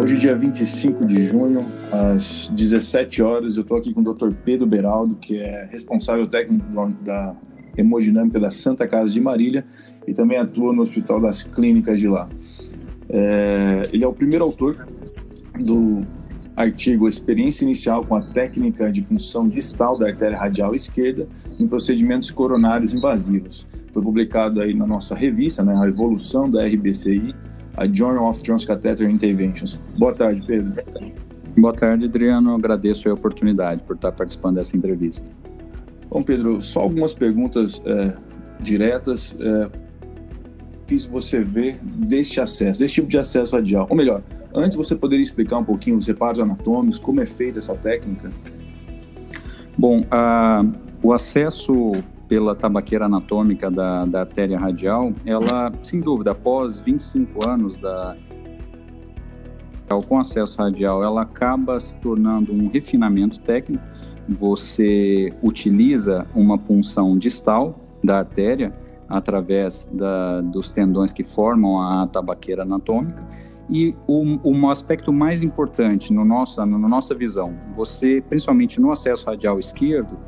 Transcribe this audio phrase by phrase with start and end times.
[0.00, 4.32] Hoje, dia 25 de junho, às 17 horas, eu estou aqui com o Dr.
[4.44, 6.64] Pedro Beraldo, que é responsável técnico
[7.02, 7.34] da
[7.76, 9.66] hemodinâmica da Santa Casa de Marília
[10.06, 12.28] e também atua no Hospital das Clínicas de lá.
[13.08, 14.86] É, ele é o primeiro autor
[15.58, 16.06] do
[16.56, 21.26] artigo Experiência Inicial com a Técnica de Punção Distal da Artéria Radial Esquerda
[21.58, 23.66] em Procedimentos Coronários Invasivos.
[23.92, 27.34] Foi publicado aí na nossa revista, né, a Evolução da RBCI,
[27.78, 29.78] a Journal of Transcatheter Interventions.
[29.96, 30.82] Boa tarde, Pedro.
[31.56, 32.54] Boa tarde, Adriano.
[32.54, 35.28] Agradeço a oportunidade por estar participando dessa entrevista.
[36.10, 38.16] Bom, Pedro, só algumas perguntas é,
[38.60, 39.36] diretas.
[39.40, 39.88] É,
[40.88, 43.86] que você vê deste acesso, desse tipo de acesso radial?
[43.90, 44.22] Ou melhor,
[44.54, 48.30] antes você poderia explicar um pouquinho os reparos anatômicos, como é feita essa técnica?
[49.76, 50.64] Bom, a,
[51.02, 51.92] o acesso
[52.28, 58.16] pela tabaqueira anatômica da, da artéria radial, ela, sem dúvida, após 25 anos da
[60.06, 63.82] com acesso radial, ela acaba se tornando um refinamento técnico.
[64.28, 68.70] Você utiliza uma punção distal da artéria
[69.08, 73.26] através da, dos tendões que formam a tabaqueira anatômica.
[73.70, 79.26] E o, um aspecto mais importante no nossa, na nossa visão, você, principalmente no acesso
[79.26, 80.18] radial esquerdo,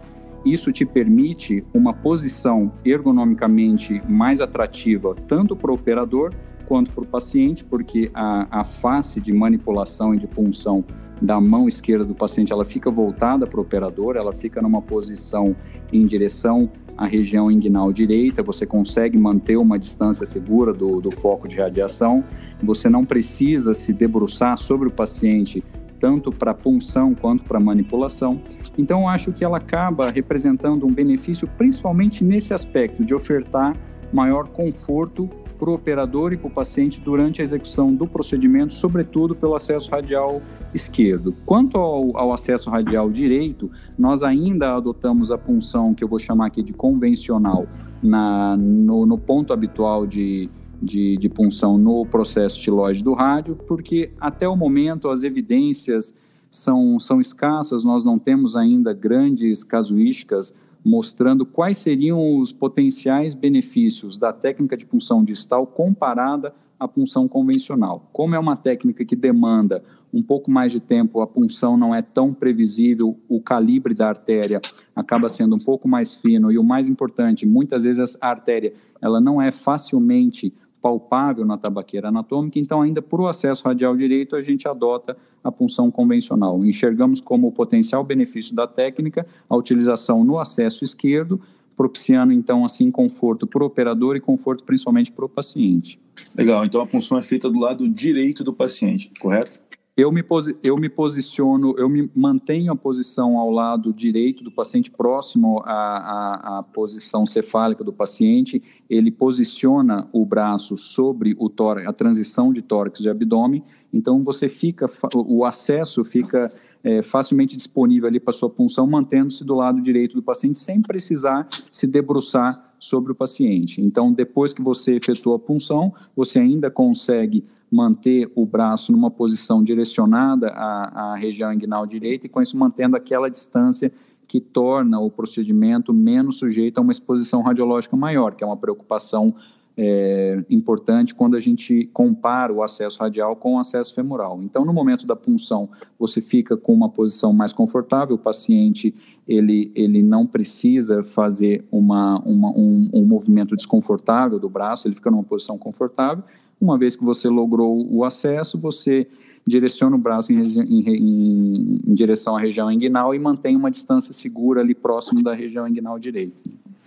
[0.45, 6.33] isso te permite uma posição ergonomicamente mais atrativa tanto para o operador
[6.71, 10.85] quanto para o paciente, porque a, a face de manipulação e de punção
[11.21, 15.57] da mão esquerda do paciente ela fica voltada para o operador, ela fica numa posição
[15.93, 21.49] em direção à região inguinal direita, você consegue manter uma distância segura do, do foco
[21.49, 22.23] de radiação,
[22.63, 25.65] você não precisa se debruçar sobre o paciente
[26.01, 28.41] tanto para punção quanto para manipulação.
[28.77, 33.77] Então, acho que ela acaba representando um benefício, principalmente nesse aspecto de ofertar
[34.13, 39.35] maior conforto para o operador e para o paciente durante a execução do procedimento, sobretudo
[39.35, 40.41] pelo acesso radial
[40.75, 41.35] esquerdo.
[41.45, 46.47] Quanto ao, ao, acesso radial direito, nós ainda adotamos a punção que eu vou chamar
[46.47, 47.67] aqui de convencional
[48.03, 50.49] na, no, no ponto habitual de,
[50.81, 56.15] de, de punção no processo estiloide do rádio, porque até o momento as evidências
[56.51, 60.55] são, são escassas, nós não temos ainda grandes casuísticas
[60.85, 68.09] mostrando quais seriam os potenciais benefícios da técnica de punção distal comparada à punção convencional.
[68.13, 72.03] Como é uma técnica que demanda um pouco mais de tempo, a punção não é
[72.03, 74.61] tão previsível, o calibre da artéria
[74.97, 79.21] acaba sendo um pouco mais fino e o mais importante, muitas vezes a artéria ela
[79.21, 84.41] não é facilmente palpável na tabaqueira anatômica, então ainda por o acesso radial direito a
[84.41, 86.65] gente adota a punção convencional.
[86.65, 91.41] Enxergamos como potencial benefício da técnica a utilização no acesso esquerdo,
[91.77, 95.99] propiciando então assim conforto para o operador e conforto principalmente para o paciente.
[96.35, 99.61] Legal, então a punção é feita do lado direito do paciente, correto?
[100.01, 100.25] Eu me,
[100.63, 105.73] eu me posiciono, eu me mantenho a posição ao lado direito do paciente, próximo à,
[105.73, 108.63] à, à, posição cefálica do paciente.
[108.89, 113.63] Ele posiciona o braço sobre o tórax, a transição de tórax e abdômen.
[113.93, 116.49] Então, você fica, o acesso fica
[116.83, 121.47] é, facilmente disponível ali para sua punção, mantendo-se do lado direito do paciente, sem precisar
[121.71, 123.83] se debruçar sobre o paciente.
[123.83, 129.63] Então, depois que você efetua a punção, você ainda consegue manter o braço numa posição
[129.63, 133.93] direcionada à, à região inguinal direita e com isso mantendo aquela distância
[134.27, 139.35] que torna o procedimento menos sujeito a uma exposição radiológica maior, que é uma preocupação
[139.77, 144.41] é, importante quando a gente compara o acesso radial com o acesso femoral.
[144.43, 148.95] Então, no momento da punção, você fica com uma posição mais confortável, o paciente
[149.27, 155.11] ele, ele não precisa fazer uma, uma um, um movimento desconfortável do braço, ele fica
[155.11, 156.23] numa posição confortável,
[156.61, 159.07] uma vez que você logrou o acesso, você
[159.47, 164.13] direciona o braço em, em, em, em, direção à região inguinal e mantém uma distância
[164.13, 166.37] segura ali próximo da região inguinal direita.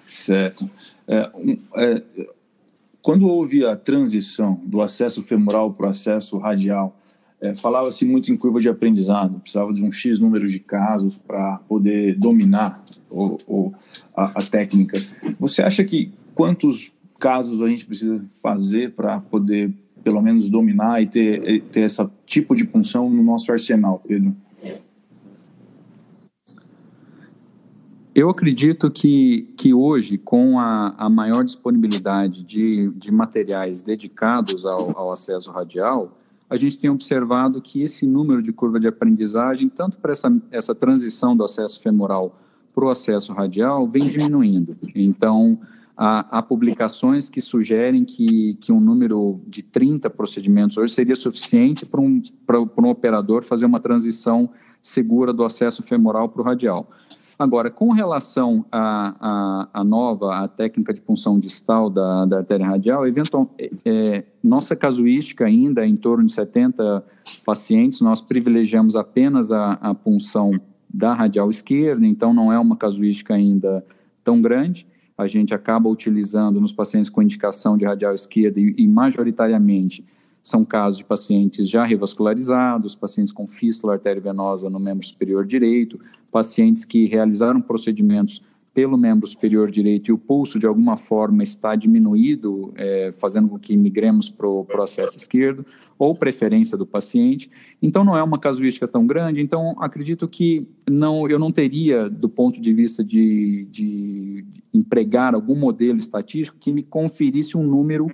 [0.10, 0.70] Certo.
[1.08, 1.30] É,
[1.76, 2.04] é,
[3.02, 6.96] quando houve a transição do acesso femoral para o acesso radial,
[7.42, 11.58] é, falava-se muito em curva de aprendizado, precisava de um X número de casos para
[11.68, 13.74] poder dominar o, o,
[14.16, 14.98] a, a técnica.
[15.40, 16.94] Você acha que quantos
[17.24, 19.74] casos a gente precisa fazer para poder,
[20.04, 24.36] pelo menos, dominar e ter, ter esse tipo de punção no nosso arsenal, Pedro?
[28.14, 34.96] Eu acredito que, que hoje, com a, a maior disponibilidade de, de materiais dedicados ao,
[34.96, 36.20] ao acesso radial,
[36.50, 40.76] a gente tem observado que esse número de curva de aprendizagem, tanto para essa, essa
[40.76, 42.38] transição do acesso femoral
[42.76, 44.76] para o acesso radial, vem diminuindo.
[44.94, 45.58] Então,
[45.98, 51.86] há, há, publicações que sugerem que, que um número de 30 procedimentos hoje seria suficiente
[51.86, 52.22] para um,
[52.78, 54.50] um operador fazer uma transição
[54.82, 56.90] segura do acesso femoral para o radial.
[57.38, 63.08] Agora, com relação à, à, nova, a técnica de punção distal da, da artéria radial,
[63.08, 67.04] eventual, é, é, nossa casuística ainda é em torno de 70
[67.44, 70.52] pacientes, nós privilegiamos apenas a, a punção
[70.94, 73.84] da radial esquerda, então não é uma casuística ainda
[74.24, 74.86] tão grande
[75.18, 80.06] a gente acaba utilizando nos pacientes com indicação de radial esquerda e, e majoritariamente
[80.42, 86.00] são casos de pacientes já revascularizados, pacientes com fístula arteriovenosa no membro superior direito,
[86.30, 88.44] pacientes que realizaram procedimentos
[88.74, 93.60] pelo membro superior direito e o pulso de alguma forma está diminuído, é, fazendo com
[93.60, 95.64] que migremos para o processo esquerdo,
[96.00, 97.52] ou preferência do paciente.
[97.80, 99.42] Então, não é uma casuística tão grande.
[99.42, 104.44] Então, acredito que não, eu não teria, do ponto de vista de, de,
[104.74, 108.08] empregar algum modelo estatístico que me conferisse um número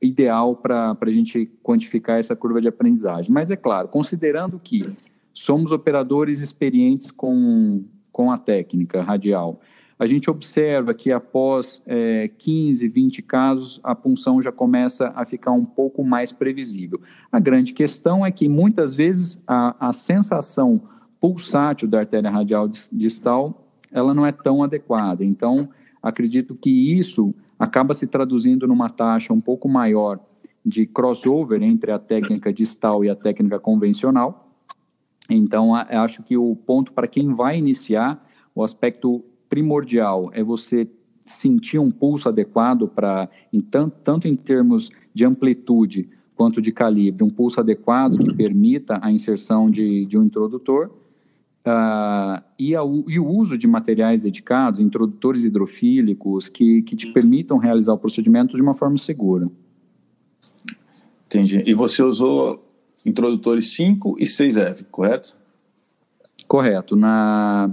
[0.00, 3.30] ideal para a gente quantificar essa curva de aprendizagem.
[3.30, 4.90] Mas, é claro, considerando que
[5.34, 9.60] somos operadores experientes com com a técnica radial.
[9.98, 15.50] A gente observa que após é, 15, 20 casos, a punção já começa a ficar
[15.50, 17.00] um pouco mais previsível.
[17.30, 20.80] A grande questão é que muitas vezes a, a sensação
[21.20, 25.24] pulsátil da artéria radial distal ela não é tão adequada.
[25.24, 25.68] Então,
[26.00, 30.20] acredito que isso acaba se traduzindo numa taxa um pouco maior
[30.64, 34.43] de crossover entre a técnica distal e a técnica convencional,
[35.28, 38.24] então, acho que o ponto para quem vai iniciar,
[38.54, 40.88] o aspecto primordial é você
[41.24, 43.28] sentir um pulso adequado para,
[43.70, 49.10] tanto, tanto em termos de amplitude quanto de calibre, um pulso adequado que permita a
[49.10, 50.90] inserção de, de um introdutor
[51.64, 57.56] uh, e, a, e, o uso de materiais dedicados, introdutores hidrofílicos, que, que te permitam
[57.56, 59.48] realizar o procedimento de uma forma segura.
[61.26, 61.62] Entendi.
[61.64, 62.63] E você usou
[63.04, 65.34] introdutores 5 e 6F, correto?
[66.46, 66.96] Correto.
[66.96, 67.70] Na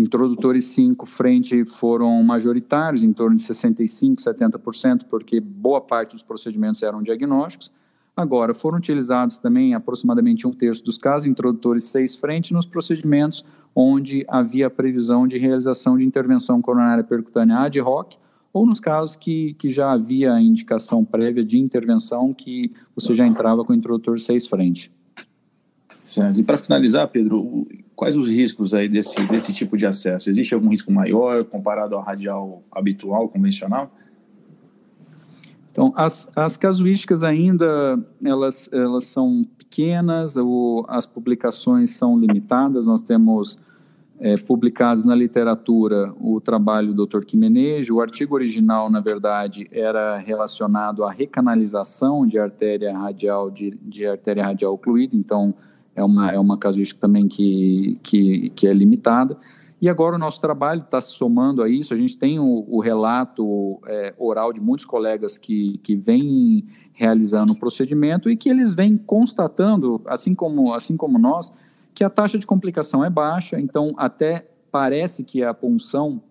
[0.00, 6.82] introdutores 5 frente foram majoritários, em torno de 65, 70%, porque boa parte dos procedimentos
[6.82, 7.70] eram diagnósticos.
[8.16, 13.44] Agora, foram utilizados também aproximadamente um terço dos casos, introdutores 6 frente, nos procedimentos
[13.74, 18.14] onde havia previsão de realização de intervenção coronária percutânea ad hoc,
[18.52, 23.64] ou nos casos que, que já havia indicação prévia de intervenção que você já entrava
[23.64, 24.92] com o introdutor 6 frente.
[26.02, 26.40] Certo.
[26.40, 30.28] E para finalizar, Pedro, quais os riscos aí desse, desse tipo de acesso?
[30.28, 33.94] Existe algum risco maior comparado ao radial habitual, convencional?
[35.70, 43.02] Então, as, as casuísticas ainda, elas, elas são pequenas, ou as publicações são limitadas, nós
[43.02, 43.56] temos
[44.20, 47.24] é, publicados na literatura o trabalho do Dr.
[47.24, 47.96] Quimenejo.
[47.96, 54.44] O artigo original, na verdade, era relacionado à recanalização de artéria radial de, de artéria
[54.44, 55.54] radial ocluída, então
[55.96, 59.38] é uma, é uma casuística também que, que, que é limitada.
[59.80, 61.94] E agora o nosso trabalho está se somando a isso.
[61.94, 67.54] A gente tem o, o relato é, oral de muitos colegas que, que vêm realizando
[67.54, 71.50] o procedimento e que eles vêm constatando, assim como, assim como nós,
[71.94, 76.22] que a taxa de complicação é baixa, então até parece que a punção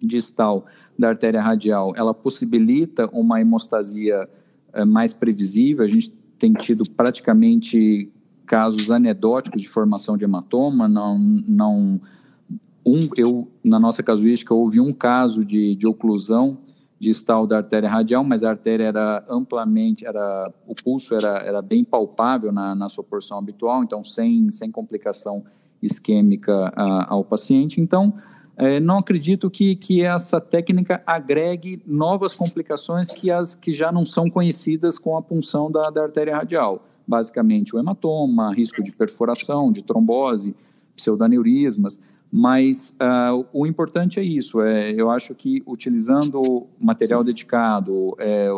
[0.00, 0.66] distal
[0.98, 4.28] da artéria radial, ela possibilita uma hemostasia
[4.72, 8.10] é, mais previsível, a gente tem tido praticamente
[8.44, 12.00] casos anedóticos de formação de hematoma, não, não
[12.84, 16.58] um, eu, na nossa casuística, houve um caso de, de oclusão
[17.04, 21.84] distal da artéria radial, mas a artéria era amplamente, era, o pulso era, era bem
[21.84, 25.44] palpável na, na sua porção habitual, então sem, sem complicação
[25.80, 27.80] isquêmica a, ao paciente.
[27.80, 28.14] Então,
[28.56, 34.04] é, não acredito que, que essa técnica agregue novas complicações que, as, que já não
[34.04, 36.84] são conhecidas com a punção da, da artéria radial.
[37.06, 40.54] Basicamente, o hematoma, risco de perfuração, de trombose,
[40.96, 42.00] pseudaneurismas.
[42.36, 44.60] Mas uh, o importante é isso.
[44.60, 48.50] É, eu acho que utilizando material dedicado, é,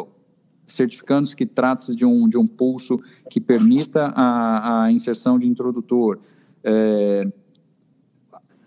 [0.66, 6.18] certificando-se que trata-se de um, de um pulso que permita a, a inserção de introdutor,
[6.64, 7.30] é,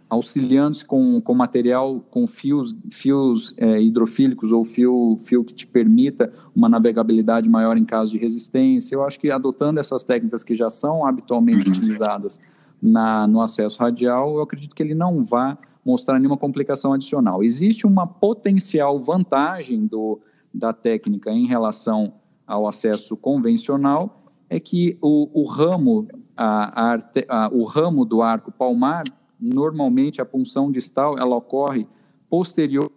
[0.08, 6.32] auxiliando-se com, com material, com fios, fios é, hidrofílicos ou fio, fio que te permita
[6.56, 8.94] uma navegabilidade maior em caso de resistência.
[8.94, 12.40] Eu acho que adotando essas técnicas que já são habitualmente utilizadas
[12.82, 17.44] na, no acesso radial, eu acredito que ele não vá mostrar nenhuma complicação adicional.
[17.44, 20.20] Existe uma potencial vantagem do,
[20.54, 22.14] da técnica em relação
[22.46, 28.52] ao acesso convencional, é que o, o ramo, a, a, a, o ramo do arco
[28.52, 29.04] palmar,
[29.40, 31.88] normalmente a punção distal, ela ocorre
[32.30, 32.92] posterior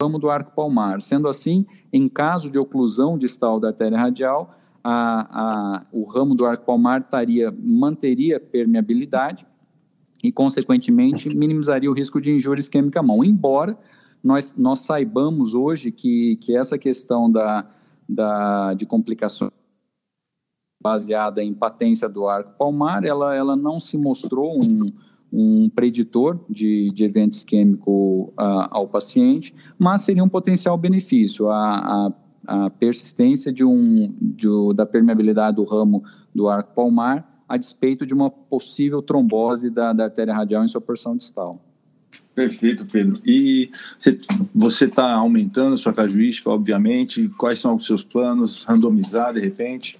[0.00, 1.00] ramo do arco palmar.
[1.00, 4.54] Sendo assim, em caso de oclusão distal da artéria radial,
[4.88, 9.44] a, a, o ramo do arco palmar taria, manteria permeabilidade
[10.22, 13.24] e, consequentemente, minimizaria o risco de injúria isquêmica à mão.
[13.24, 13.76] Embora
[14.22, 17.68] nós, nós saibamos hoje que, que essa questão da,
[18.08, 19.50] da, de complicações
[20.80, 24.92] baseada em patência do arco palmar, ela, ela não se mostrou um,
[25.32, 31.48] um preditor de, de evento isquêmico uh, ao paciente, mas seria um potencial benefício.
[31.50, 32.12] A, a,
[32.46, 38.12] a persistência de um, de, da permeabilidade do ramo do arco palmar a despeito de
[38.12, 41.62] uma possível trombose da, da artéria radial em sua porção distal.
[42.34, 43.20] Perfeito, Pedro.
[43.24, 43.70] E
[44.54, 47.28] você está aumentando a sua casuística, obviamente.
[47.30, 48.64] Quais são os seus planos?
[48.64, 49.98] Randomizar, de repente?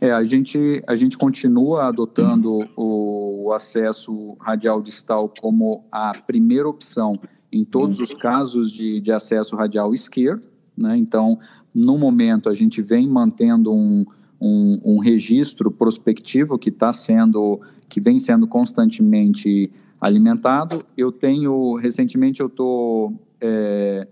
[0.00, 6.68] É, a gente, a gente continua adotando o, o acesso radial distal como a primeira
[6.68, 7.12] opção
[7.52, 10.42] em todos os casos de, de acesso radial esquerdo.
[10.80, 10.96] Né?
[10.96, 11.38] Então,
[11.74, 14.06] no momento, a gente vem mantendo um,
[14.40, 19.70] um, um registro prospectivo que está sendo, que vem sendo constantemente
[20.00, 20.84] alimentado.
[20.96, 24.08] Eu tenho, recentemente, eu estou é,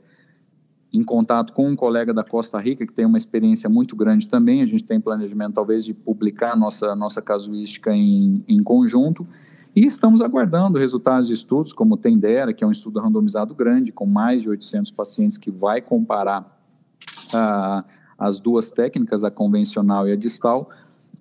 [0.93, 4.61] em contato com um colega da Costa Rica que tem uma experiência muito grande também.
[4.61, 9.27] A gente tem planejamento, talvez, de publicar nossa, nossa casuística em, em conjunto.
[9.75, 13.93] E estamos aguardando resultados de estudos, como o Tendera, que é um estudo randomizado grande,
[13.93, 16.58] com mais de 800 pacientes, que vai comparar
[17.35, 17.85] a.
[18.18, 20.70] As duas técnicas, a convencional e a distal,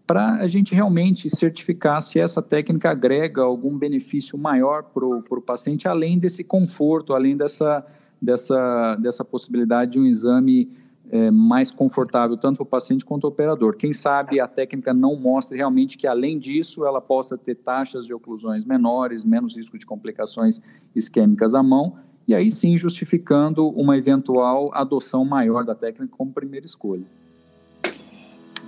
[0.07, 5.87] para a gente realmente certificar se essa técnica agrega algum benefício maior para o paciente,
[5.87, 7.85] além desse conforto, além dessa,
[8.19, 10.71] dessa, dessa possibilidade de um exame
[11.11, 13.75] é, mais confortável, tanto para o paciente quanto o operador.
[13.75, 18.13] Quem sabe a técnica não mostra realmente que, além disso, ela possa ter taxas de
[18.13, 20.61] oclusões menores, menos risco de complicações
[20.95, 21.97] isquêmicas à mão,
[22.27, 27.05] e aí sim justificando uma eventual adoção maior da técnica como primeira escolha.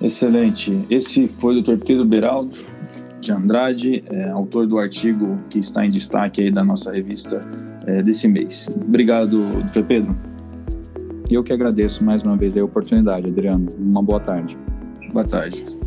[0.01, 0.85] Excelente.
[0.89, 1.77] Esse foi o Dr.
[1.85, 2.55] Pedro Beraldo
[3.19, 7.45] de Andrade, é, autor do artigo que está em destaque aí da nossa revista
[7.85, 8.69] é, desse mês.
[8.73, 9.83] Obrigado, Dr.
[9.83, 10.15] Pedro.
[11.29, 13.71] Eu que agradeço mais uma vez a oportunidade, Adriano.
[13.77, 14.57] Uma boa tarde.
[15.11, 15.78] Boa tarde.